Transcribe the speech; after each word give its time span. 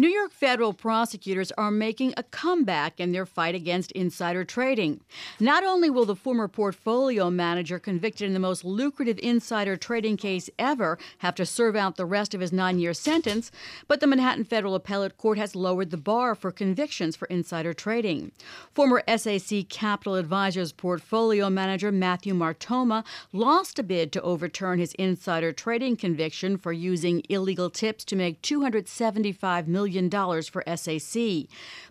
New 0.00 0.08
York 0.08 0.32
federal 0.32 0.72
prosecutors 0.72 1.52
are 1.58 1.70
making 1.70 2.14
a 2.16 2.22
comeback 2.22 2.98
in 2.98 3.12
their 3.12 3.26
fight 3.26 3.54
against 3.54 3.92
insider 3.92 4.46
trading. 4.46 4.98
Not 5.38 5.62
only 5.62 5.90
will 5.90 6.06
the 6.06 6.16
former 6.16 6.48
portfolio 6.48 7.28
manager 7.28 7.78
convicted 7.78 8.26
in 8.26 8.32
the 8.32 8.38
most 8.38 8.64
lucrative 8.64 9.18
insider 9.22 9.76
trading 9.76 10.16
case 10.16 10.48
ever 10.58 10.98
have 11.18 11.34
to 11.34 11.44
serve 11.44 11.76
out 11.76 11.96
the 11.96 12.06
rest 12.06 12.32
of 12.32 12.40
his 12.40 12.50
nine 12.50 12.78
year 12.78 12.94
sentence, 12.94 13.52
but 13.88 14.00
the 14.00 14.06
Manhattan 14.06 14.44
Federal 14.44 14.74
Appellate 14.74 15.18
Court 15.18 15.36
has 15.36 15.54
lowered 15.54 15.90
the 15.90 15.98
bar 15.98 16.34
for 16.34 16.50
convictions 16.50 17.14
for 17.14 17.26
insider 17.26 17.74
trading. 17.74 18.32
Former 18.72 19.02
SAC 19.06 19.68
Capital 19.68 20.14
Advisors 20.14 20.72
portfolio 20.72 21.50
manager 21.50 21.92
Matthew 21.92 22.32
Martoma 22.32 23.04
lost 23.34 23.78
a 23.78 23.82
bid 23.82 24.12
to 24.12 24.22
overturn 24.22 24.78
his 24.78 24.94
insider 24.94 25.52
trading 25.52 25.94
conviction 25.94 26.56
for 26.56 26.72
using 26.72 27.22
illegal 27.28 27.68
tips 27.68 28.02
to 28.06 28.16
make 28.16 28.40
275 28.40 29.68
million 29.68 29.89
million 29.90 30.42
for 30.42 30.62
SAC. 30.76 31.46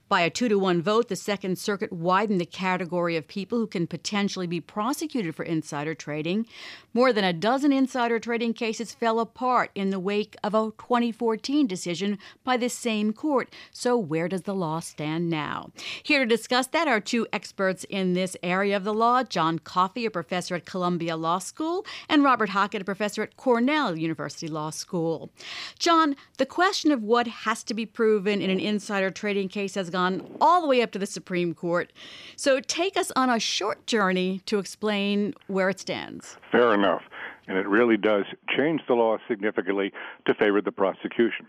By 0.09 0.21
a 0.21 0.31
two 0.31 0.49
to 0.49 0.57
one 0.57 0.81
vote, 0.81 1.07
the 1.07 1.15
Second 1.15 1.59
Circuit 1.59 1.93
widened 1.93 2.41
the 2.41 2.45
category 2.47 3.15
of 3.15 3.27
people 3.27 3.59
who 3.59 3.67
can 3.67 3.85
potentially 3.85 4.47
be 4.47 4.59
prosecuted 4.59 5.35
for 5.35 5.43
insider 5.43 5.93
trading. 5.93 6.47
More 6.95 7.13
than 7.13 7.23
a 7.23 7.31
dozen 7.31 7.71
insider 7.71 8.17
trading 8.17 8.55
cases 8.55 8.91
fell 8.91 9.19
apart 9.19 9.69
in 9.75 9.91
the 9.91 9.99
wake 9.99 10.35
of 10.43 10.55
a 10.55 10.71
2014 10.79 11.67
decision 11.67 12.17
by 12.43 12.57
the 12.57 12.69
same 12.69 13.13
court. 13.13 13.53
So, 13.69 13.99
where 13.99 14.27
does 14.27 14.41
the 14.41 14.55
law 14.55 14.79
stand 14.79 15.29
now? 15.29 15.69
Here 16.01 16.21
to 16.21 16.25
discuss 16.25 16.65
that 16.65 16.87
are 16.87 16.99
two 16.99 17.27
experts 17.31 17.85
in 17.87 18.13
this 18.13 18.35
area 18.41 18.75
of 18.75 18.85
the 18.85 18.95
law 18.95 19.21
John 19.21 19.59
Coffee, 19.59 20.07
a 20.07 20.09
professor 20.09 20.55
at 20.55 20.65
Columbia 20.65 21.17
Law 21.17 21.37
School, 21.37 21.85
and 22.09 22.23
Robert 22.23 22.49
Hockett, 22.49 22.81
a 22.81 22.85
professor 22.85 23.21
at 23.21 23.37
Cornell 23.37 23.95
University 23.95 24.47
Law 24.47 24.71
School. 24.71 25.29
John, 25.77 26.15
the 26.39 26.47
question 26.47 26.91
of 26.91 27.03
what 27.03 27.27
has 27.27 27.63
to 27.65 27.75
be 27.75 27.85
proven 27.85 28.41
in 28.41 28.49
an 28.49 28.59
insider 28.59 29.11
trading 29.11 29.49
case 29.49 29.75
has 29.75 29.91
gone 29.91 29.98
all 30.41 30.61
the 30.61 30.67
way 30.67 30.81
up 30.81 30.91
to 30.91 30.99
the 30.99 31.05
Supreme 31.05 31.53
Court. 31.53 31.91
So 32.35 32.59
take 32.59 32.97
us 32.97 33.11
on 33.15 33.29
a 33.29 33.39
short 33.39 33.85
journey 33.85 34.41
to 34.45 34.59
explain 34.59 35.33
where 35.47 35.69
it 35.69 35.79
stands. 35.79 36.37
Fair 36.51 36.73
enough 36.73 37.03
and 37.49 37.57
it 37.57 37.67
really 37.67 37.97
does 37.97 38.25
change 38.55 38.81
the 38.87 38.93
law 38.93 39.17
significantly 39.27 39.91
to 40.25 40.35
favor 40.35 40.61
the 40.61 40.71
prosecution. 40.71 41.47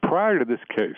Prior 0.00 0.38
to 0.38 0.44
this 0.44 0.60
case, 0.74 0.94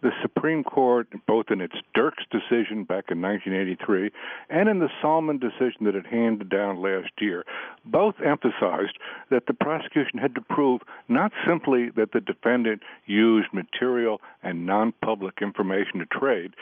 the 0.00 0.10
Supreme 0.22 0.64
Court, 0.64 1.06
both 1.26 1.50
in 1.50 1.60
its 1.60 1.74
Dirks 1.94 2.24
decision 2.30 2.84
back 2.84 3.10
in 3.10 3.20
1983 3.20 4.10
and 4.48 4.70
in 4.70 4.78
the 4.78 4.88
Salman 5.02 5.38
decision 5.38 5.84
that 5.84 5.94
it 5.94 6.06
handed 6.06 6.48
down 6.48 6.80
last 6.80 7.10
year, 7.20 7.44
both 7.84 8.14
emphasized 8.24 8.98
that 9.28 9.44
the 9.46 9.52
prosecution 9.52 10.18
had 10.18 10.34
to 10.34 10.40
prove 10.40 10.80
not 11.08 11.32
simply 11.46 11.90
that 11.90 12.12
the 12.12 12.20
defendant 12.20 12.82
used 13.04 13.52
material 13.52 14.22
and 14.42 14.64
non 14.64 14.94
public 15.02 15.42
information 15.42 15.98
to 15.98 16.06
trade, 16.06 16.54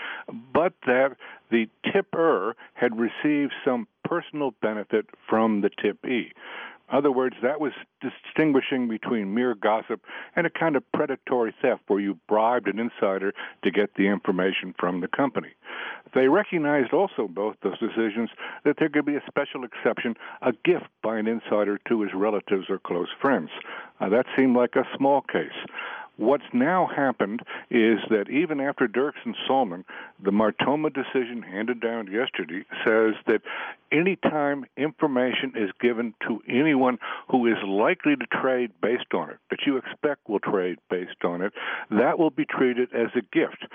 but 0.52 0.72
that 0.86 1.16
the 1.52 1.68
tipper 1.92 2.56
had 2.74 2.98
received 2.98 3.52
some 3.64 3.86
personal 4.04 4.52
benefit 4.60 5.06
from 5.28 5.60
the 5.60 5.70
tippee 5.70 6.32
other 6.90 7.12
words, 7.12 7.36
that 7.42 7.60
was 7.60 7.72
distinguishing 8.00 8.88
between 8.88 9.34
mere 9.34 9.54
gossip 9.54 10.00
and 10.36 10.46
a 10.46 10.50
kind 10.50 10.76
of 10.76 10.90
predatory 10.92 11.54
theft 11.60 11.82
where 11.88 12.00
you 12.00 12.18
bribed 12.28 12.68
an 12.68 12.78
insider 12.78 13.32
to 13.62 13.70
get 13.70 13.94
the 13.94 14.08
information 14.08 14.74
from 14.78 15.00
the 15.00 15.08
company. 15.08 15.50
They 16.14 16.28
recognized 16.28 16.92
also, 16.92 17.28
both 17.28 17.56
those 17.62 17.78
decisions, 17.78 18.30
that 18.64 18.76
there 18.78 18.88
could 18.88 19.04
be 19.04 19.16
a 19.16 19.22
special 19.26 19.64
exception, 19.64 20.14
a 20.42 20.52
gift 20.64 20.86
by 21.02 21.18
an 21.18 21.26
insider 21.26 21.78
to 21.88 22.00
his 22.02 22.14
relatives 22.14 22.70
or 22.70 22.78
close 22.78 23.08
friends. 23.20 23.50
Uh, 24.00 24.08
that 24.08 24.26
seemed 24.36 24.56
like 24.56 24.76
a 24.76 24.88
small 24.96 25.20
case. 25.20 25.50
What's 26.18 26.52
now 26.52 26.88
happened 26.94 27.42
is 27.70 28.00
that 28.10 28.28
even 28.28 28.60
after 28.60 28.88
Dirks 28.88 29.20
and 29.24 29.36
Salman, 29.46 29.84
the 30.20 30.32
Martoma 30.32 30.92
decision 30.92 31.42
handed 31.42 31.80
down 31.80 32.10
yesterday 32.10 32.64
says 32.84 33.14
that 33.28 33.40
any 33.92 34.16
time 34.16 34.66
information 34.76 35.52
is 35.54 35.70
given 35.80 36.14
to 36.26 36.42
anyone 36.48 36.98
who 37.30 37.46
is 37.46 37.56
likely 37.64 38.16
to 38.16 38.26
trade 38.26 38.72
based 38.82 39.14
on 39.14 39.30
it, 39.30 39.38
that 39.50 39.60
you 39.64 39.76
expect 39.76 40.28
will 40.28 40.40
trade 40.40 40.78
based 40.90 41.24
on 41.24 41.40
it, 41.40 41.52
that 41.90 42.18
will 42.18 42.30
be 42.30 42.44
treated 42.44 42.92
as 42.92 43.08
a 43.14 43.22
gift. 43.32 43.66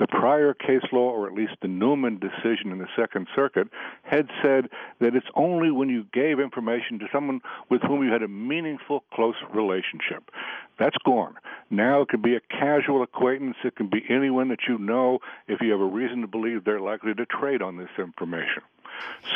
The 0.00 0.08
prior 0.08 0.54
case 0.54 0.82
law, 0.90 1.10
or 1.10 1.28
at 1.28 1.34
least 1.34 1.52
the 1.62 1.68
Newman 1.68 2.18
decision 2.18 2.72
in 2.72 2.78
the 2.78 2.88
Second 2.96 3.28
Circuit, 3.34 3.68
had 4.02 4.28
said 4.42 4.68
that 5.00 5.14
it's 5.14 5.26
only 5.36 5.70
when 5.70 5.88
you 5.88 6.04
gave 6.12 6.40
information 6.40 6.98
to 6.98 7.06
someone 7.12 7.40
with 7.70 7.80
whom 7.82 8.02
you 8.02 8.12
had 8.12 8.22
a 8.22 8.28
meaningful, 8.28 9.04
close 9.14 9.36
relationship. 9.54 10.30
That's 10.78 10.96
gone. 11.04 11.36
Now 11.70 11.91
it 12.00 12.08
can 12.08 12.22
be 12.22 12.34
a 12.34 12.40
casual 12.40 13.02
acquaintance. 13.02 13.56
It 13.62 13.76
can 13.76 13.88
be 13.88 14.02
anyone 14.08 14.48
that 14.48 14.60
you 14.66 14.78
know 14.78 15.18
if 15.46 15.60
you 15.60 15.70
have 15.72 15.80
a 15.80 15.84
reason 15.84 16.22
to 16.22 16.26
believe 16.26 16.64
they're 16.64 16.80
likely 16.80 17.12
to 17.12 17.26
trade 17.26 17.60
on 17.60 17.76
this 17.76 17.90
information. 17.98 18.62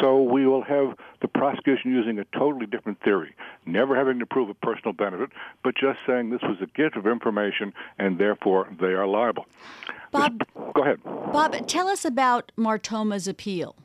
So 0.00 0.22
we 0.22 0.46
will 0.46 0.62
have 0.62 0.96
the 1.22 1.28
prosecution 1.28 1.92
using 1.92 2.18
a 2.18 2.24
totally 2.38 2.66
different 2.66 3.00
theory, 3.02 3.34
never 3.64 3.96
having 3.96 4.18
to 4.18 4.26
prove 4.26 4.48
a 4.48 4.54
personal 4.54 4.92
benefit, 4.92 5.30
but 5.64 5.74
just 5.74 5.98
saying 6.06 6.30
this 6.30 6.42
was 6.42 6.58
a 6.60 6.66
gift 6.66 6.96
of 6.96 7.06
information 7.06 7.72
and 7.98 8.18
therefore 8.18 8.68
they 8.80 8.92
are 8.92 9.06
liable. 9.06 9.46
Bob, 10.12 10.42
go 10.74 10.82
ahead. 10.82 11.02
Bob, 11.04 11.66
tell 11.66 11.88
us 11.88 12.04
about 12.04 12.52
Martoma's 12.56 13.26
appeal. 13.26 13.76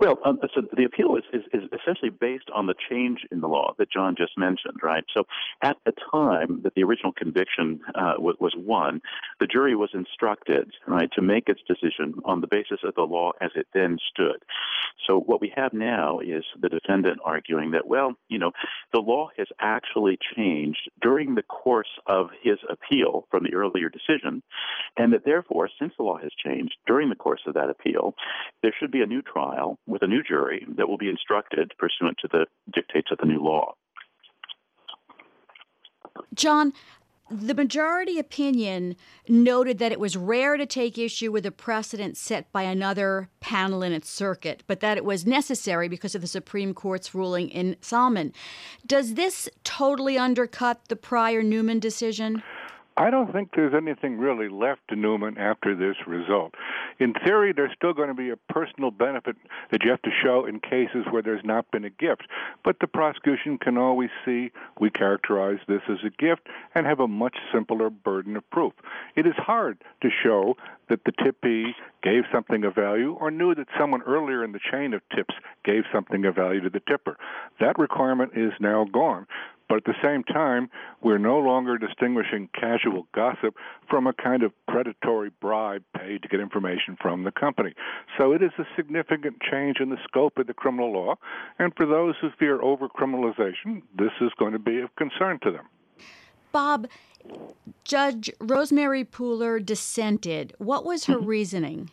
Well, 0.00 0.18
um, 0.24 0.38
so 0.54 0.62
the 0.74 0.84
appeal 0.84 1.16
is, 1.16 1.24
is, 1.30 1.42
is, 1.52 1.68
essentially 1.78 2.08
based 2.08 2.48
on 2.54 2.66
the 2.66 2.74
change 2.88 3.18
in 3.30 3.42
the 3.42 3.48
law 3.48 3.74
that 3.76 3.92
John 3.92 4.14
just 4.16 4.32
mentioned, 4.38 4.78
right? 4.82 5.04
So 5.14 5.24
at 5.60 5.76
the 5.84 5.92
time 6.10 6.62
that 6.62 6.74
the 6.74 6.84
original 6.84 7.12
conviction 7.12 7.80
uh, 7.94 8.14
was, 8.16 8.36
was 8.40 8.54
won, 8.56 9.02
the 9.40 9.46
jury 9.46 9.76
was 9.76 9.90
instructed, 9.92 10.70
right, 10.86 11.10
to 11.12 11.20
make 11.20 11.50
its 11.50 11.60
decision 11.68 12.14
on 12.24 12.40
the 12.40 12.46
basis 12.46 12.78
of 12.82 12.94
the 12.94 13.02
law 13.02 13.32
as 13.42 13.50
it 13.54 13.66
then 13.74 13.98
stood. 14.10 14.42
So 15.06 15.20
what 15.20 15.42
we 15.42 15.52
have 15.54 15.74
now 15.74 16.20
is 16.20 16.44
the 16.58 16.70
defendant 16.70 17.18
arguing 17.22 17.72
that, 17.72 17.86
well, 17.86 18.14
you 18.28 18.38
know, 18.38 18.52
the 18.94 19.00
law 19.00 19.28
has 19.36 19.48
actually 19.60 20.18
changed 20.34 20.90
during 21.02 21.34
the 21.34 21.42
course 21.42 21.90
of 22.06 22.28
his 22.42 22.58
appeal 22.70 23.26
from 23.30 23.44
the 23.44 23.54
earlier 23.54 23.90
decision, 23.90 24.42
and 24.96 25.12
that 25.12 25.26
therefore, 25.26 25.68
since 25.78 25.92
the 25.98 26.04
law 26.04 26.16
has 26.16 26.30
changed 26.42 26.76
during 26.86 27.10
the 27.10 27.16
course 27.16 27.42
of 27.46 27.54
that 27.54 27.68
appeal, 27.68 28.14
there 28.62 28.74
should 28.78 28.90
be 28.90 29.02
a 29.02 29.06
new 29.06 29.20
trial 29.20 29.78
with 29.90 30.02
a 30.02 30.06
new 30.06 30.22
jury 30.22 30.64
that 30.76 30.88
will 30.88 30.98
be 30.98 31.08
instructed 31.08 31.72
pursuant 31.78 32.16
to 32.22 32.28
the 32.30 32.46
dictates 32.72 33.08
of 33.10 33.18
the 33.18 33.26
new 33.26 33.42
law. 33.42 33.74
John, 36.34 36.72
the 37.30 37.54
majority 37.54 38.18
opinion 38.18 38.96
noted 39.28 39.78
that 39.78 39.92
it 39.92 40.00
was 40.00 40.16
rare 40.16 40.56
to 40.56 40.66
take 40.66 40.98
issue 40.98 41.30
with 41.30 41.46
a 41.46 41.52
precedent 41.52 42.16
set 42.16 42.50
by 42.50 42.62
another 42.62 43.28
panel 43.38 43.82
in 43.82 43.92
its 43.92 44.10
circuit, 44.10 44.64
but 44.66 44.80
that 44.80 44.96
it 44.96 45.04
was 45.04 45.24
necessary 45.24 45.88
because 45.88 46.14
of 46.16 46.22
the 46.22 46.26
Supreme 46.26 46.74
Court's 46.74 47.14
ruling 47.14 47.48
in 47.50 47.76
Salman. 47.80 48.32
Does 48.84 49.14
this 49.14 49.48
totally 49.62 50.18
undercut 50.18 50.88
the 50.88 50.96
prior 50.96 51.42
Newman 51.42 51.78
decision? 51.78 52.42
I 53.00 53.08
don't 53.08 53.32
think 53.32 53.52
there's 53.56 53.72
anything 53.72 54.18
really 54.18 54.50
left 54.50 54.82
to 54.90 54.94
Newman 54.94 55.38
after 55.38 55.74
this 55.74 55.96
result. 56.06 56.52
In 56.98 57.14
theory, 57.14 57.54
there's 57.54 57.72
still 57.74 57.94
going 57.94 58.08
to 58.08 58.14
be 58.14 58.28
a 58.28 58.36
personal 58.52 58.90
benefit 58.90 59.36
that 59.70 59.82
you 59.82 59.90
have 59.90 60.02
to 60.02 60.10
show 60.22 60.44
in 60.44 60.60
cases 60.60 61.06
where 61.08 61.22
there's 61.22 61.42
not 61.42 61.70
been 61.70 61.86
a 61.86 61.90
gift. 61.90 62.24
But 62.62 62.76
the 62.78 62.86
prosecution 62.86 63.56
can 63.56 63.78
always 63.78 64.10
see 64.26 64.50
we 64.78 64.90
characterize 64.90 65.60
this 65.66 65.80
as 65.88 65.96
a 66.04 66.10
gift 66.10 66.46
and 66.74 66.84
have 66.84 67.00
a 67.00 67.08
much 67.08 67.36
simpler 67.50 67.88
burden 67.88 68.36
of 68.36 68.48
proof. 68.50 68.74
It 69.16 69.26
is 69.26 69.34
hard 69.38 69.82
to 70.02 70.10
show 70.22 70.58
that 70.90 71.04
the 71.04 71.12
tippee 71.12 71.70
gave 72.02 72.24
something 72.30 72.64
of 72.64 72.74
value 72.74 73.16
or 73.18 73.30
knew 73.30 73.54
that 73.54 73.68
someone 73.78 74.02
earlier 74.02 74.44
in 74.44 74.52
the 74.52 74.60
chain 74.70 74.92
of 74.92 75.00
tips 75.16 75.34
gave 75.64 75.84
something 75.90 76.26
of 76.26 76.34
value 76.34 76.60
to 76.60 76.68
the 76.68 76.82
tipper. 76.86 77.16
That 77.60 77.78
requirement 77.78 78.32
is 78.36 78.52
now 78.60 78.84
gone. 78.84 79.26
But 79.70 79.76
at 79.76 79.84
the 79.84 79.94
same 80.02 80.24
time, 80.24 80.68
we're 81.00 81.16
no 81.16 81.38
longer 81.38 81.78
distinguishing 81.78 82.48
casual 82.52 83.06
gossip 83.14 83.54
from 83.88 84.08
a 84.08 84.12
kind 84.12 84.42
of 84.42 84.50
predatory 84.66 85.30
bribe 85.40 85.84
paid 85.96 86.22
to 86.22 86.28
get 86.28 86.40
information 86.40 86.98
from 87.00 87.22
the 87.22 87.30
company. 87.30 87.74
So 88.18 88.32
it 88.32 88.42
is 88.42 88.50
a 88.58 88.64
significant 88.74 89.36
change 89.48 89.76
in 89.78 89.88
the 89.88 89.96
scope 90.02 90.38
of 90.38 90.48
the 90.48 90.54
criminal 90.54 90.92
law. 90.92 91.14
And 91.60 91.72
for 91.76 91.86
those 91.86 92.16
who 92.20 92.30
fear 92.36 92.58
overcriminalization, 92.58 93.82
this 93.96 94.10
is 94.20 94.32
going 94.40 94.54
to 94.54 94.58
be 94.58 94.80
of 94.80 94.94
concern 94.96 95.38
to 95.44 95.52
them. 95.52 95.68
Bob, 96.50 96.88
Judge 97.84 98.28
Rosemary 98.40 99.04
Pooler 99.04 99.64
dissented. 99.64 100.52
What 100.58 100.84
was 100.84 101.04
her 101.04 101.14
mm-hmm. 101.14 101.26
reasoning? 101.26 101.90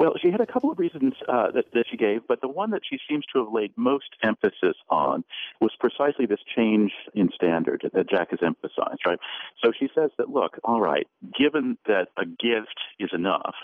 Well, 0.00 0.14
she 0.18 0.30
had 0.30 0.40
a 0.40 0.46
couple 0.46 0.72
of 0.72 0.78
reasons 0.78 1.12
uh, 1.28 1.50
that, 1.50 1.66
that 1.74 1.84
she 1.90 1.98
gave, 1.98 2.22
but 2.26 2.40
the 2.40 2.48
one 2.48 2.70
that 2.70 2.80
she 2.88 2.98
seems 3.06 3.26
to 3.34 3.44
have 3.44 3.52
laid 3.52 3.70
most 3.76 4.08
emphasis 4.22 4.74
on 4.88 5.24
was 5.60 5.72
precisely 5.78 6.24
this 6.24 6.40
change 6.56 6.90
in 7.12 7.28
standard 7.34 7.82
that 7.92 8.08
Jack 8.08 8.30
has 8.30 8.38
emphasized, 8.42 9.02
right? 9.06 9.18
So 9.62 9.72
she 9.78 9.90
says 9.94 10.08
that, 10.16 10.30
look, 10.30 10.58
all 10.64 10.80
right, 10.80 11.06
given 11.38 11.76
that 11.84 12.08
a 12.16 12.24
gift 12.24 12.80
is 12.98 13.10
enough, 13.12 13.54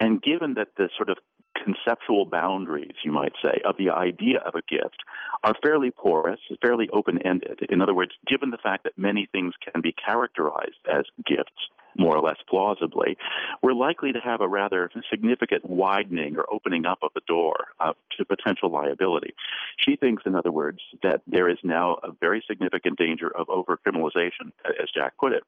and 0.00 0.22
given 0.22 0.54
that 0.54 0.68
the 0.78 0.88
sort 0.96 1.10
of 1.10 1.18
conceptual 1.62 2.24
boundaries, 2.24 2.96
you 3.04 3.12
might 3.12 3.34
say, 3.42 3.60
of 3.66 3.76
the 3.76 3.90
idea 3.90 4.38
of 4.38 4.54
a 4.54 4.62
gift 4.62 5.04
are 5.42 5.54
fairly 5.62 5.90
porous, 5.90 6.40
fairly 6.62 6.88
open 6.94 7.18
ended. 7.26 7.60
In 7.68 7.82
other 7.82 7.94
words, 7.94 8.12
given 8.26 8.48
the 8.48 8.56
fact 8.56 8.84
that 8.84 8.96
many 8.96 9.28
things 9.30 9.52
can 9.60 9.82
be 9.82 9.92
characterized 9.92 10.80
as 10.90 11.04
gifts, 11.26 11.68
more 11.98 12.16
or 12.16 12.22
less 12.22 12.38
plausibly, 12.48 13.16
we're 13.62 13.72
likely 13.74 14.12
to 14.12 14.20
have 14.20 14.40
a 14.40 14.48
rather 14.48 14.90
significant 15.10 15.68
widening 15.68 16.36
or 16.36 16.44
opening 16.52 16.86
up 16.86 16.98
of 17.02 17.10
the 17.14 17.20
door 17.26 17.56
uh, 17.80 17.92
to 18.16 18.24
potential 18.24 18.70
liability. 18.70 19.34
She 19.78 19.96
thinks, 19.96 20.22
in 20.26 20.34
other 20.34 20.52
words, 20.52 20.80
that 21.02 21.22
there 21.26 21.48
is 21.48 21.58
now 21.62 21.98
a 22.02 22.12
very 22.20 22.42
significant 22.46 22.98
danger 22.98 23.30
of 23.36 23.46
overcriminalization, 23.48 24.52
as 24.64 24.88
Jack 24.94 25.12
put 25.18 25.32
it. 25.32 25.42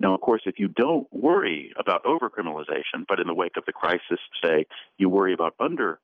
Now, 0.00 0.14
of 0.14 0.20
course, 0.20 0.42
if 0.46 0.58
you 0.58 0.68
don't 0.68 1.06
worry 1.12 1.72
about 1.78 2.04
overcriminalization, 2.04 3.06
but 3.08 3.20
in 3.20 3.26
the 3.26 3.34
wake 3.34 3.56
of 3.56 3.64
the 3.66 3.72
crisis, 3.72 4.18
say, 4.42 4.66
you 4.98 5.08
worry 5.08 5.32
about 5.32 5.56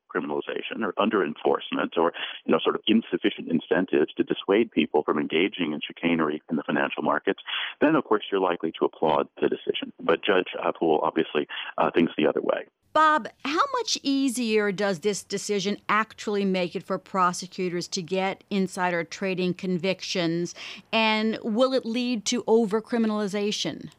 undercriminalization 0.08 0.82
or 0.82 0.94
under 0.98 1.24
enforcement 1.24 1.94
or, 1.96 2.12
you 2.44 2.52
know, 2.52 2.58
sort 2.62 2.74
of 2.74 2.82
insufficient 2.86 3.48
incentives 3.50 4.12
to 4.14 4.24
dissuade 4.24 4.70
people 4.70 5.02
from 5.02 5.18
engaging 5.18 5.72
in 5.72 5.80
chicanery 5.86 6.42
in 6.50 6.56
the 6.56 6.62
financial 6.62 7.02
markets, 7.02 7.40
then, 7.80 7.94
of 7.94 8.04
course, 8.04 8.24
you're 8.30 8.40
likely 8.40 8.72
to 8.78 8.84
applaud 8.84 9.28
the 9.40 9.48
decision. 9.48 9.92
But 10.00 10.24
Judge 10.24 10.48
Poole 10.78 11.00
obviously 11.02 11.46
uh, 11.76 11.90
thinks 11.94 12.12
the 12.16 12.26
other 12.26 12.40
way. 12.40 12.66
Bob, 12.94 13.28
how 13.44 13.62
much 13.74 13.98
easier 14.02 14.72
does 14.72 15.00
this 15.00 15.22
decision 15.22 15.76
actually 15.88 16.44
make 16.44 16.74
it 16.74 16.82
for 16.82 16.98
prosecutors 16.98 17.86
to 17.88 18.02
get 18.02 18.42
insider 18.50 19.04
trading 19.04 19.54
convictions? 19.54 20.54
And 20.92 21.38
will 21.42 21.74
it 21.74 21.84
lead 21.84 22.24
to 22.26 22.42
overcriminalization? 22.44 23.90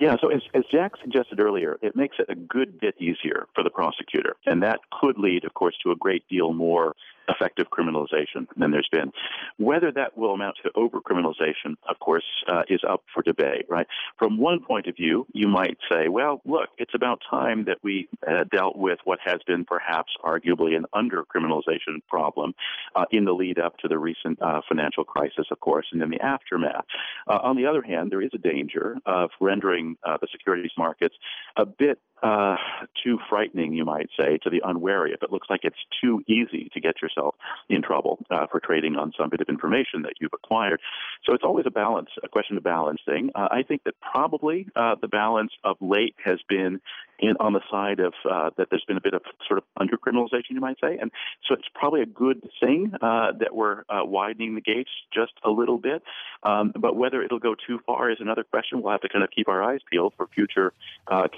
Yeah, 0.00 0.16
so 0.20 0.28
as, 0.28 0.42
as 0.54 0.64
Jack 0.70 0.92
suggested 1.00 1.40
earlier, 1.40 1.78
it 1.82 1.94
makes 1.94 2.16
it 2.18 2.26
a 2.28 2.34
good 2.34 2.80
bit 2.80 2.94
easier 2.98 3.46
for 3.54 3.62
the 3.62 3.70
prosecutor. 3.70 4.36
And 4.46 4.62
that 4.62 4.80
could 5.00 5.18
lead, 5.18 5.44
of 5.44 5.54
course, 5.54 5.76
to 5.84 5.92
a 5.92 5.96
great 5.96 6.26
deal 6.28 6.52
more 6.52 6.94
effective 7.28 7.66
criminalization 7.70 8.46
than 8.56 8.70
there's 8.70 8.88
been. 8.90 9.12
Whether 9.58 9.92
that 9.92 10.16
will 10.16 10.32
amount 10.32 10.56
to 10.64 10.70
overcriminalization, 10.70 11.76
of 11.88 11.98
course, 12.00 12.24
uh, 12.48 12.62
is 12.68 12.80
up 12.88 13.02
for 13.12 13.22
debate, 13.22 13.66
right? 13.68 13.86
From 14.18 14.38
one 14.38 14.60
point 14.60 14.86
of 14.86 14.96
view, 14.96 15.26
you 15.32 15.48
might 15.48 15.78
say, 15.90 16.08
well, 16.08 16.40
look, 16.44 16.70
it's 16.78 16.94
about 16.94 17.20
time 17.28 17.64
that 17.66 17.78
we 17.82 18.08
uh, 18.26 18.44
dealt 18.50 18.76
with 18.76 18.98
what 19.04 19.18
has 19.24 19.40
been 19.46 19.64
perhaps 19.64 20.12
arguably 20.24 20.76
an 20.76 20.86
undercriminalization 20.94 22.00
problem 22.08 22.54
uh, 22.96 23.04
in 23.10 23.24
the 23.24 23.32
lead 23.32 23.58
up 23.58 23.76
to 23.78 23.88
the 23.88 23.98
recent 23.98 24.40
uh, 24.42 24.60
financial 24.68 25.04
crisis, 25.04 25.46
of 25.50 25.60
course, 25.60 25.86
and 25.92 26.02
in 26.02 26.10
the 26.10 26.20
aftermath. 26.20 26.84
Uh, 27.28 27.38
on 27.42 27.56
the 27.56 27.66
other 27.66 27.82
hand, 27.82 28.10
there 28.10 28.22
is 28.22 28.30
a 28.34 28.38
danger 28.38 28.96
of 29.06 29.30
rendering 29.40 29.96
uh, 30.04 30.16
the 30.20 30.28
securities 30.32 30.72
markets 30.76 31.14
a 31.56 31.66
bit 31.66 31.98
uh, 32.22 32.56
too 33.02 33.18
frightening, 33.28 33.72
you 33.72 33.84
might 33.84 34.08
say, 34.18 34.38
to 34.42 34.50
the 34.50 34.62
unwary. 34.64 35.12
If 35.12 35.22
it 35.22 35.32
looks 35.32 35.48
like 35.50 35.60
it's 35.64 35.76
too 36.00 36.22
easy 36.28 36.70
to 36.72 36.80
get 36.80 36.96
yourself 37.12 37.34
in 37.68 37.82
trouble 37.82 38.18
uh, 38.30 38.46
for 38.50 38.60
trading 38.60 38.96
on 38.96 39.12
some 39.18 39.30
bit 39.30 39.40
of 39.40 39.48
information 39.48 40.02
that 40.02 40.14
you've 40.20 40.32
acquired. 40.32 40.80
So 41.24 41.34
it's 41.34 41.44
always 41.44 41.66
a 41.66 41.70
balance, 41.70 42.08
a 42.22 42.28
question 42.28 42.56
of 42.56 42.62
balancing. 42.62 43.30
Uh, 43.34 43.48
I 43.50 43.62
think 43.62 43.84
that 43.84 43.94
probably 44.00 44.66
uh, 44.76 44.96
the 45.00 45.08
balance 45.08 45.52
of 45.64 45.76
late 45.80 46.14
has 46.24 46.38
been 46.48 46.80
in, 47.18 47.34
on 47.38 47.52
the 47.52 47.60
side 47.70 48.00
of 48.00 48.14
uh, 48.28 48.50
that 48.56 48.68
there's 48.70 48.84
been 48.86 48.96
a 48.96 49.00
bit 49.00 49.14
of 49.14 49.22
sort 49.46 49.58
of 49.58 49.64
undercriminalization, 49.78 50.50
you 50.50 50.60
might 50.60 50.76
say. 50.80 50.98
And 51.00 51.10
so 51.46 51.54
it's 51.54 51.68
probably 51.74 52.02
a 52.02 52.06
good 52.06 52.48
thing 52.60 52.92
uh, 53.00 53.32
that 53.38 53.54
we're 53.54 53.84
widening 53.90 54.54
the 54.54 54.60
gates 54.60 54.90
just 55.14 55.32
a 55.44 55.50
little 55.50 55.78
bit. 55.78 56.02
Um, 56.42 56.72
but 56.76 56.96
whether 56.96 57.22
it'll 57.22 57.38
go 57.38 57.54
too 57.54 57.78
far 57.86 58.10
is 58.10 58.18
another 58.20 58.42
question. 58.42 58.82
We'll 58.82 58.92
have 58.92 59.02
to 59.02 59.08
kind 59.08 59.22
of 59.22 59.30
keep 59.30 59.48
our 59.48 59.62
eyes 59.62 59.80
peeled 59.90 60.14
for 60.16 60.26
future 60.26 60.72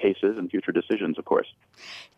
cases 0.01 0.39
and 0.39 0.51
future 0.51 0.73
decisions, 0.73 1.19
of 1.19 1.25
course. 1.27 1.47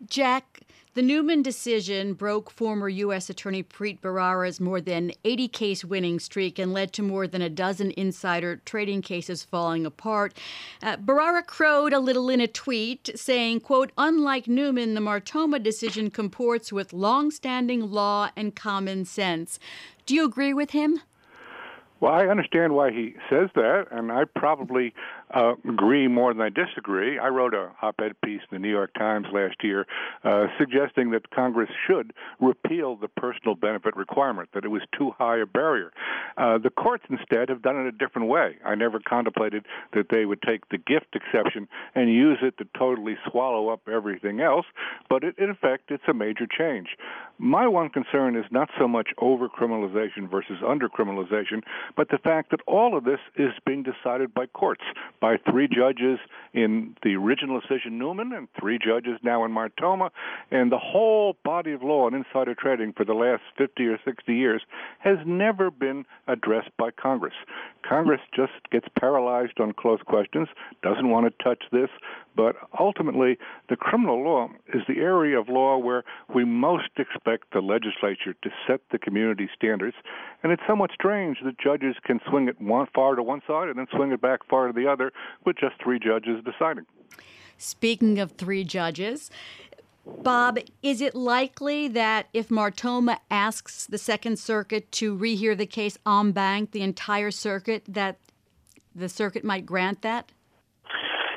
Jack, 0.08 0.60
the 0.96 1.02
Newman 1.02 1.42
decision 1.42 2.14
broke 2.14 2.50
former 2.50 2.88
U.S. 2.88 3.28
Attorney 3.28 3.45
Preet 3.46 4.00
Bharara's 4.00 4.60
more 4.60 4.80
than 4.80 5.12
80 5.24 5.48
case 5.48 5.84
winning 5.84 6.18
streak 6.18 6.58
and 6.58 6.72
led 6.72 6.92
to 6.94 7.02
more 7.02 7.26
than 7.26 7.42
a 7.42 7.48
dozen 7.48 7.92
insider 7.96 8.56
trading 8.64 9.02
cases 9.02 9.42
falling 9.44 9.86
apart. 9.86 10.36
Uh, 10.82 10.96
Bharara 10.96 11.46
crowed 11.46 11.92
a 11.92 12.00
little 12.00 12.28
in 12.28 12.40
a 12.40 12.46
tweet 12.46 13.10
saying, 13.14 13.60
quote, 13.60 13.92
unlike 13.96 14.48
Newman, 14.48 14.94
the 14.94 15.00
Martoma 15.00 15.62
decision 15.62 16.10
comports 16.10 16.72
with 16.72 16.92
long-standing 16.92 17.90
law 17.90 18.30
and 18.36 18.56
common 18.56 19.04
sense. 19.04 19.58
Do 20.06 20.14
you 20.14 20.24
agree 20.24 20.54
with 20.54 20.70
him? 20.70 21.00
Well, 22.00 22.12
I 22.12 22.26
understand 22.26 22.74
why 22.74 22.90
he 22.90 23.14
says 23.30 23.48
that, 23.54 23.86
and 23.90 24.12
I 24.12 24.24
probably 24.24 24.92
uh, 25.34 25.54
agree 25.68 26.08
more 26.08 26.32
than 26.32 26.42
I 26.42 26.48
disagree. 26.48 27.18
I 27.18 27.28
wrote 27.28 27.54
a 27.54 27.72
op-ed 27.82 28.20
piece 28.24 28.40
in 28.40 28.48
the 28.50 28.58
New 28.58 28.70
York 28.70 28.92
Times 28.94 29.26
last 29.32 29.56
year 29.62 29.86
uh, 30.24 30.46
suggesting 30.58 31.10
that 31.10 31.30
Congress 31.30 31.70
should 31.86 32.12
repeal 32.40 32.96
the 32.96 33.08
personal 33.08 33.54
benefit 33.54 33.96
requirement, 33.96 34.48
that 34.54 34.64
it 34.64 34.68
was 34.68 34.82
too 34.96 35.12
high 35.18 35.38
a 35.38 35.46
barrier. 35.46 35.92
Uh, 36.36 36.58
the 36.58 36.70
courts 36.70 37.04
instead 37.10 37.48
have 37.48 37.62
done 37.62 37.76
it 37.76 37.86
a 37.86 37.92
different 37.92 38.28
way. 38.28 38.56
I 38.64 38.74
never 38.74 39.00
contemplated 39.00 39.66
that 39.92 40.06
they 40.10 40.26
would 40.26 40.42
take 40.42 40.68
the 40.68 40.78
gift 40.78 41.14
exception 41.14 41.68
and 41.94 42.12
use 42.12 42.38
it 42.42 42.56
to 42.58 42.66
totally 42.78 43.16
swallow 43.30 43.68
up 43.68 43.88
everything 43.88 44.40
else, 44.40 44.66
but 45.08 45.24
it, 45.24 45.38
in 45.38 45.50
effect, 45.50 45.90
it's 45.90 46.04
a 46.08 46.14
major 46.14 46.46
change. 46.46 46.88
My 47.38 47.66
one 47.66 47.90
concern 47.90 48.36
is 48.36 48.46
not 48.50 48.70
so 48.78 48.88
much 48.88 49.08
over-criminalization 49.18 50.30
versus 50.30 50.58
under-criminalization, 50.66 51.62
but 51.96 52.08
the 52.08 52.18
fact 52.18 52.50
that 52.50 52.60
all 52.66 52.96
of 52.96 53.04
this 53.04 53.20
is 53.36 53.52
being 53.66 53.82
decided 53.82 54.32
by 54.32 54.46
courts 54.46 54.82
by 55.20 55.36
three 55.50 55.68
judges 55.68 56.18
in 56.52 56.96
the 57.02 57.14
original 57.14 57.60
decision 57.60 57.98
Newman 57.98 58.32
and 58.32 58.48
three 58.58 58.78
judges 58.78 59.18
now 59.22 59.44
in 59.44 59.52
Martoma. 59.52 60.10
And 60.50 60.70
the 60.70 60.78
whole 60.78 61.36
body 61.44 61.72
of 61.72 61.82
law 61.82 62.06
on 62.06 62.14
insider 62.14 62.54
trading 62.54 62.92
for 62.92 63.04
the 63.04 63.14
last 63.14 63.42
50 63.58 63.86
or 63.86 63.98
60 64.04 64.34
years 64.34 64.62
has 64.98 65.18
never 65.26 65.70
been 65.70 66.04
addressed 66.26 66.70
by 66.76 66.90
Congress. 66.90 67.34
Congress 67.88 68.20
just 68.34 68.52
gets 68.70 68.86
paralyzed 68.98 69.60
on 69.60 69.72
close 69.72 70.00
questions, 70.04 70.48
doesn't 70.82 71.10
want 71.10 71.26
to 71.26 71.44
touch 71.44 71.62
this, 71.70 71.90
but 72.36 72.56
ultimately, 72.78 73.38
the 73.68 73.76
criminal 73.76 74.22
law 74.22 74.48
is 74.74 74.82
the 74.86 74.98
area 74.98 75.40
of 75.40 75.48
law 75.48 75.78
where 75.78 76.04
we 76.32 76.44
most 76.44 76.90
expect 76.98 77.52
the 77.52 77.60
legislature 77.60 78.34
to 78.42 78.50
set 78.66 78.80
the 78.92 78.98
community 78.98 79.48
standards. 79.56 79.96
And 80.42 80.52
it's 80.52 80.62
somewhat 80.68 80.90
strange 80.92 81.38
that 81.44 81.58
judges 81.58 81.96
can 82.04 82.20
swing 82.28 82.48
it 82.48 82.60
one, 82.60 82.86
far 82.94 83.14
to 83.14 83.22
one 83.22 83.40
side 83.46 83.68
and 83.68 83.78
then 83.78 83.86
swing 83.94 84.12
it 84.12 84.20
back 84.20 84.40
far 84.48 84.66
to 84.66 84.72
the 84.72 84.86
other 84.86 85.12
with 85.44 85.56
just 85.56 85.74
three 85.82 85.98
judges 85.98 86.44
deciding. 86.44 86.84
Speaking 87.58 88.18
of 88.18 88.32
three 88.32 88.64
judges, 88.64 89.30
Bob, 90.06 90.58
is 90.82 91.00
it 91.00 91.14
likely 91.14 91.88
that 91.88 92.28
if 92.32 92.48
Martoma 92.48 93.18
asks 93.30 93.86
the 93.86 93.98
Second 93.98 94.38
Circuit 94.38 94.92
to 94.92 95.16
rehear 95.16 95.56
the 95.56 95.66
case 95.66 95.98
en 96.06 96.32
banc, 96.32 96.70
the 96.70 96.82
entire 96.82 97.30
circuit, 97.30 97.82
that 97.88 98.18
the 98.94 99.08
circuit 99.08 99.42
might 99.42 99.66
grant 99.66 100.02
that? 100.02 100.30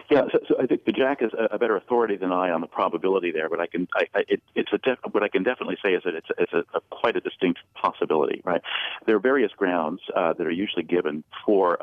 Yeah, 0.10 0.24
so, 0.32 0.40
so 0.48 0.56
I 0.60 0.66
think 0.66 0.86
the 0.86 0.92
Jack 0.92 1.22
is 1.22 1.30
a, 1.38 1.56
a, 1.56 1.60
better 1.60 1.78
authority 1.78 2.16
than 2.16 2.32
I 2.32 2.50
on 2.50 2.62
the 2.62 2.68
probability 2.68 3.32
there, 3.32 3.48
but 3.48 3.60
I 3.60 3.68
can, 3.68 3.88
I, 3.94 4.06
I, 4.16 4.24
it, 4.28 4.42
it's 4.56 4.74
a, 4.74 4.80
def, 4.80 4.98
what 5.12 5.22
I 5.22 5.28
can 5.28 5.44
definitely 5.44 5.78
say 5.86 5.94
is 5.94 6.01
that 6.04 6.16
it's, 6.16 6.28
it's 6.39 6.51
a, 6.51 6.63
a, 6.75 6.82
quite 6.89 7.16
a 7.16 7.22
distinct 7.22 7.60
possibility, 7.75 8.42
right? 8.44 8.62
There 9.06 9.16
are 9.16 9.20
various 9.20 9.51
grounds 9.51 10.01
uh, 10.16 10.34
that 10.34 10.48
are 10.48 10.51
usually 10.51 10.82
given 10.82 11.24
for 11.46 11.78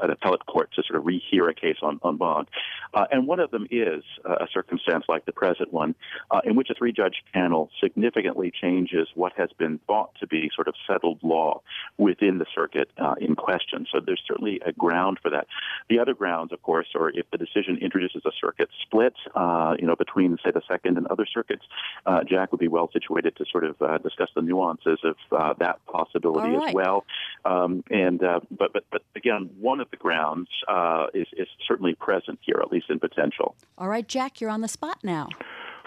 an 0.00 0.10
appellate 0.10 0.46
court 0.46 0.70
to 0.76 0.82
sort 0.84 1.00
of 1.00 1.04
rehear 1.06 1.50
a 1.50 1.54
case 1.54 1.78
on, 1.82 1.98
en 2.04 2.18
banc, 2.18 2.48
uh, 2.94 3.06
and 3.10 3.26
one 3.26 3.40
of 3.40 3.50
them 3.50 3.66
is 3.70 4.04
a 4.24 4.46
circumstance 4.52 5.04
like 5.08 5.26
the 5.26 5.32
present 5.32 5.72
one, 5.72 5.96
uh, 6.30 6.40
in 6.44 6.54
which 6.54 6.70
a 6.70 6.74
three-judge 6.74 7.24
panel 7.34 7.68
significantly 7.82 8.52
changes 8.62 9.08
what 9.14 9.32
has 9.36 9.50
been 9.58 9.80
thought 9.88 10.10
to 10.20 10.26
be 10.28 10.50
sort 10.54 10.68
of 10.68 10.74
settled 10.86 11.18
law 11.22 11.60
within 11.96 12.38
the 12.38 12.46
circuit 12.54 12.90
uh, 12.98 13.14
in 13.20 13.34
question. 13.34 13.86
So 13.92 13.98
there's 14.04 14.22
certainly 14.26 14.60
a 14.64 14.72
ground 14.72 15.18
for 15.20 15.30
that. 15.30 15.48
The 15.88 15.98
other 15.98 16.14
grounds, 16.14 16.52
of 16.52 16.62
course, 16.62 16.86
are 16.94 17.07
if 17.14 17.30
the 17.30 17.38
decision 17.38 17.78
introduces 17.80 18.22
a 18.24 18.30
circuit 18.40 18.68
split, 18.82 19.14
uh, 19.34 19.74
you 19.78 19.86
know, 19.86 19.96
between 19.96 20.36
say 20.44 20.50
the 20.50 20.62
second 20.68 20.96
and 20.96 21.06
other 21.08 21.26
circuits, 21.26 21.64
uh, 22.06 22.24
Jack 22.24 22.52
would 22.52 22.60
be 22.60 22.68
well 22.68 22.90
situated 22.92 23.36
to 23.36 23.44
sort 23.50 23.64
of 23.64 23.80
uh, 23.80 23.98
discuss 23.98 24.28
the 24.34 24.42
nuances 24.42 24.98
of 25.04 25.16
uh, 25.32 25.54
that 25.58 25.84
possibility 25.86 26.56
right. 26.56 26.68
as 26.68 26.74
well. 26.74 27.04
Um, 27.44 27.84
and 27.90 28.22
uh, 28.22 28.40
but 28.50 28.72
but 28.72 28.84
but 28.90 29.02
again, 29.16 29.50
one 29.58 29.80
of 29.80 29.90
the 29.90 29.96
grounds 29.96 30.48
uh, 30.68 31.06
is 31.14 31.26
is 31.36 31.48
certainly 31.66 31.94
present 31.94 32.38
here, 32.42 32.60
at 32.60 32.70
least 32.70 32.86
in 32.90 32.98
potential. 32.98 33.54
All 33.76 33.88
right, 33.88 34.06
Jack, 34.06 34.40
you're 34.40 34.50
on 34.50 34.60
the 34.60 34.68
spot 34.68 34.98
now. 35.02 35.28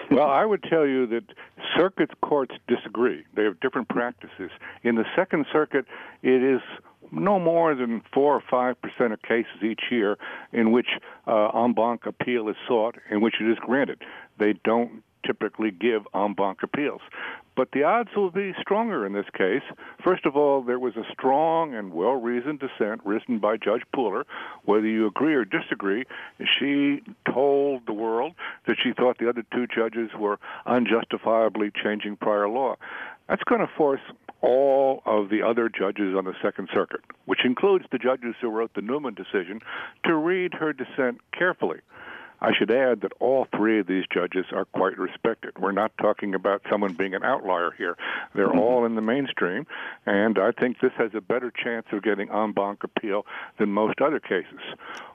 Well, 0.09 0.29
I 0.29 0.45
would 0.45 0.63
tell 0.63 0.85
you 0.85 1.07
that 1.07 1.23
circuit 1.77 2.09
courts 2.21 2.53
disagree. 2.67 3.23
They 3.35 3.43
have 3.43 3.59
different 3.59 3.87
practices. 3.87 4.51
In 4.83 4.95
the 4.95 5.05
Second 5.15 5.45
Circuit, 5.53 5.85
it 6.21 6.43
is 6.43 6.61
no 7.11 7.39
more 7.39 7.75
than 7.75 8.01
four 8.13 8.35
or 8.35 8.43
five 8.49 8.81
percent 8.81 9.13
of 9.13 9.21
cases 9.21 9.63
each 9.63 9.83
year 9.89 10.17
in 10.51 10.71
which 10.71 10.87
uh, 11.27 11.49
en 11.49 11.73
banc 11.73 12.05
appeal 12.05 12.49
is 12.49 12.55
sought, 12.67 12.95
in 13.09 13.21
which 13.21 13.35
it 13.41 13.49
is 13.49 13.57
granted. 13.59 14.01
They 14.37 14.53
don't 14.63 15.03
typically 15.25 15.71
give 15.71 16.03
en 16.13 16.33
banc 16.33 16.59
appeals. 16.63 17.01
But 17.55 17.69
the 17.73 17.83
odds 17.83 18.09
will 18.15 18.31
be 18.31 18.53
stronger 18.61 19.05
in 19.05 19.13
this 19.13 19.25
case. 19.37 19.61
First 20.03 20.25
of 20.25 20.37
all, 20.37 20.61
there 20.61 20.79
was 20.79 20.95
a 20.95 21.03
strong 21.11 21.75
and 21.75 21.93
well 21.93 22.15
reasoned 22.15 22.59
dissent 22.61 23.01
written 23.03 23.39
by 23.39 23.57
Judge 23.57 23.83
Pooler. 23.95 24.23
Whether 24.63 24.87
you 24.87 25.05
agree 25.05 25.35
or 25.35 25.43
disagree, 25.43 26.05
she 26.59 27.03
told 27.31 27.85
the 27.85 27.93
world 27.93 28.33
that 28.67 28.77
she 28.81 28.93
thought 28.93 29.17
the 29.17 29.29
other 29.29 29.43
two 29.53 29.67
judges 29.67 30.11
were 30.17 30.39
unjustifiably 30.65 31.71
changing 31.83 32.15
prior 32.15 32.47
law. 32.47 32.77
That's 33.27 33.43
going 33.43 33.61
to 33.61 33.69
force 33.77 34.01
all 34.41 35.01
of 35.05 35.29
the 35.29 35.41
other 35.41 35.69
judges 35.69 36.15
on 36.15 36.25
the 36.25 36.33
Second 36.41 36.69
Circuit, 36.73 37.01
which 37.25 37.45
includes 37.45 37.85
the 37.91 37.97
judges 37.97 38.35
who 38.41 38.49
wrote 38.49 38.73
the 38.73 38.81
Newman 38.81 39.13
decision, 39.13 39.61
to 40.05 40.15
read 40.15 40.53
her 40.53 40.73
dissent 40.73 41.21
carefully. 41.31 41.79
I 42.43 42.51
should 42.57 42.71
add 42.71 43.01
that 43.01 43.11
all 43.19 43.47
three 43.55 43.79
of 43.79 43.85
these 43.85 44.05
judges 44.11 44.45
are 44.51 44.65
quite 44.65 44.97
respected. 44.97 45.51
We're 45.59 45.71
not 45.71 45.91
talking 45.99 46.33
about 46.33 46.63
someone 46.71 46.93
being 46.93 47.13
an 47.13 47.23
outlier 47.23 47.69
here. 47.77 47.95
They're 48.33 48.47
mm-hmm. 48.47 48.57
all 48.57 48.85
in 48.85 48.95
the 48.95 49.01
mainstream, 49.01 49.67
and 50.07 50.39
I 50.39 50.51
think 50.51 50.79
this 50.79 50.91
has 50.97 51.11
a 51.13 51.21
better 51.21 51.51
chance 51.51 51.85
of 51.91 52.01
getting 52.01 52.31
en 52.31 52.53
banc 52.53 52.83
appeal 52.83 53.27
than 53.59 53.69
most 53.69 54.01
other 54.01 54.19
cases. 54.19 54.59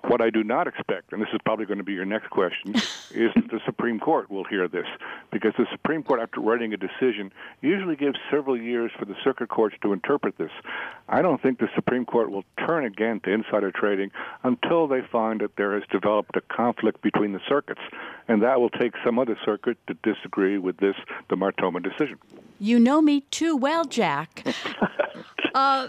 What 0.07 0.21
I 0.21 0.31
do 0.31 0.45
not 0.45 0.69
expect, 0.69 1.13
and 1.13 1.21
this 1.21 1.29
is 1.33 1.41
probably 1.45 1.67
going 1.67 1.79
to 1.79 1.85
be 1.85 1.93
your 1.93 2.05
next 2.05 2.31
question, 2.31 2.75
is 2.75 3.33
that 3.35 3.51
the 3.51 3.61
Supreme 3.65 3.99
Court 3.99 4.31
will 4.31 4.45
hear 4.45 4.69
this, 4.69 4.87
because 5.33 5.53
the 5.59 5.67
Supreme 5.73 6.05
Court, 6.05 6.21
after 6.21 6.41
writing 6.41 6.73
a 6.73 6.77
decision, 6.77 7.33
usually 7.61 7.97
gives 7.97 8.17
several 8.31 8.57
years 8.57 8.93
for 8.97 9.05
the 9.05 9.17
circuit 9.25 9.49
courts 9.49 9.75
to 9.83 9.93
interpret 9.93 10.39
this. 10.39 10.51
I 11.09 11.23
don't 11.23 11.43
think 11.43 11.59
the 11.59 11.69
Supreme 11.75 12.05
Court 12.05 12.31
will 12.31 12.45
turn 12.65 12.85
again 12.85 13.21
to 13.25 13.31
insider 13.33 13.73
trading 13.73 14.13
until 14.45 14.87
they 14.87 15.01
find 15.11 15.41
that 15.41 15.57
there 15.57 15.75
has 15.75 15.83
developed 15.91 16.37
a 16.37 16.41
conflict 16.41 17.03
between 17.03 17.33
the 17.33 17.41
circuits, 17.49 17.83
and 18.29 18.43
that 18.43 18.61
will 18.61 18.71
take 18.71 18.93
some 19.05 19.19
other 19.19 19.37
circuit 19.45 19.77
to 19.89 19.95
disagree 20.05 20.57
with 20.57 20.77
this, 20.77 20.95
the 21.31 21.37
Martoma 21.37 21.83
decision. 21.83 22.19
You 22.61 22.79
know 22.79 23.03
me 23.03 23.23
too 23.33 23.57
well, 23.57 23.85
Jack. 23.85 24.47
uh, 25.55 25.89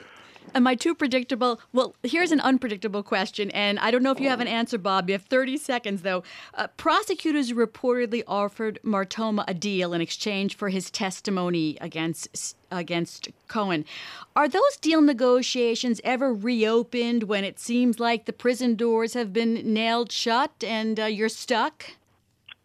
Am 0.55 0.65
I 0.65 0.75
too 0.75 0.95
predictable? 0.95 1.59
Well, 1.73 1.95
here's 2.03 2.31
an 2.31 2.39
unpredictable 2.39 3.03
question, 3.03 3.51
and 3.51 3.77
I 3.79 3.91
don't 3.91 4.03
know 4.03 4.11
if 4.11 4.19
you 4.19 4.29
have 4.29 4.39
an 4.39 4.47
answer, 4.47 4.77
Bob. 4.77 5.09
You 5.09 5.13
have 5.13 5.23
30 5.23 5.57
seconds, 5.57 6.01
though. 6.01 6.23
Uh, 6.53 6.67
prosecutors 6.77 7.51
reportedly 7.51 8.23
offered 8.27 8.79
Martoma 8.83 9.43
a 9.47 9.53
deal 9.53 9.93
in 9.93 10.01
exchange 10.01 10.55
for 10.55 10.69
his 10.69 10.89
testimony 10.89 11.77
against 11.81 12.55
against 12.69 13.29
Cohen. 13.47 13.85
Are 14.35 14.49
those 14.49 14.77
deal 14.81 15.01
negotiations 15.01 16.01
ever 16.03 16.33
reopened 16.33 17.23
when 17.23 17.43
it 17.43 17.59
seems 17.59 17.99
like 17.99 18.25
the 18.25 18.33
prison 18.33 18.75
doors 18.75 19.13
have 19.13 19.31
been 19.31 19.73
nailed 19.73 20.11
shut 20.11 20.63
and 20.63 20.99
uh, 20.99 21.05
you're 21.05 21.29
stuck? 21.29 21.91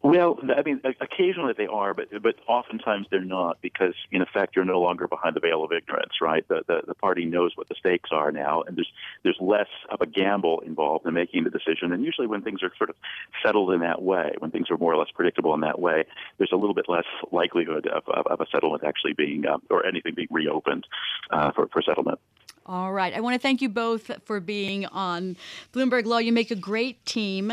Well, 0.02 0.36
I 0.56 0.62
mean, 0.62 0.80
occasionally 1.00 1.54
they 1.56 1.68
are, 1.68 1.94
but 1.94 2.08
but 2.20 2.34
oftentimes 2.48 3.06
they're 3.08 3.24
not 3.24 3.62
because, 3.62 3.94
in 4.10 4.20
effect, 4.20 4.56
you're 4.56 4.64
no 4.64 4.80
longer 4.80 5.06
behind 5.06 5.36
the 5.36 5.40
veil 5.40 5.62
of 5.62 5.70
ignorance, 5.70 6.14
right? 6.20 6.46
The, 6.48 6.62
the 6.66 6.80
the 6.88 6.94
party 6.94 7.24
knows 7.24 7.52
what 7.54 7.68
the 7.68 7.76
stakes 7.78 8.10
are 8.10 8.32
now, 8.32 8.62
and 8.62 8.76
there's 8.76 8.90
there's 9.22 9.36
less 9.40 9.68
of 9.90 10.00
a 10.00 10.06
gamble 10.06 10.58
involved 10.66 11.06
in 11.06 11.14
making 11.14 11.44
the 11.44 11.50
decision. 11.50 11.92
And 11.92 12.04
usually, 12.04 12.26
when 12.26 12.42
things 12.42 12.64
are 12.64 12.72
sort 12.76 12.90
of 12.90 12.96
settled 13.44 13.70
in 13.72 13.80
that 13.80 14.02
way, 14.02 14.32
when 14.40 14.50
things 14.50 14.72
are 14.72 14.76
more 14.76 14.92
or 14.92 14.96
less 14.96 15.10
predictable 15.14 15.54
in 15.54 15.60
that 15.60 15.78
way, 15.78 16.04
there's 16.38 16.52
a 16.52 16.56
little 16.56 16.74
bit 16.74 16.88
less 16.88 17.06
likelihood 17.30 17.86
of 17.86 18.02
of, 18.08 18.26
of 18.26 18.40
a 18.40 18.46
settlement 18.50 18.82
actually 18.82 19.12
being 19.12 19.46
uh, 19.46 19.58
or 19.70 19.86
anything 19.86 20.14
being 20.16 20.28
reopened 20.32 20.84
uh, 21.30 21.52
for 21.52 21.68
for 21.68 21.80
settlement. 21.80 22.18
All 22.66 22.92
right. 22.92 23.12
I 23.12 23.20
want 23.20 23.34
to 23.34 23.40
thank 23.40 23.60
you 23.60 23.68
both 23.68 24.10
for 24.24 24.40
being 24.40 24.86
on 24.86 25.36
Bloomberg 25.72 26.06
Law. 26.06 26.18
You 26.18 26.32
make 26.32 26.50
a 26.50 26.56
great 26.56 27.04
team. 27.04 27.52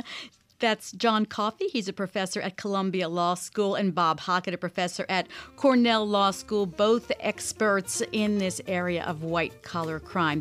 That's 0.60 0.92
John 0.92 1.26
Coffee. 1.26 1.68
He's 1.72 1.88
a 1.88 1.94
professor 1.94 2.42
at 2.42 2.58
Columbia 2.58 3.08
Law 3.08 3.34
School, 3.34 3.76
and 3.76 3.96
Bob 3.96 4.20
Hockett, 4.20 4.54
a 4.54 4.58
professor 4.58 5.06
at 5.08 5.28
Cornell 5.56 6.06
Law 6.06 6.32
School, 6.32 6.66
both 6.66 7.12
experts 7.22 8.04
in 8.12 8.38
this 8.40 8.60
area 8.68 9.04
of 9.06 9.24
white 9.24 9.64
collar 9.64 10.00
crime. 10.00 10.38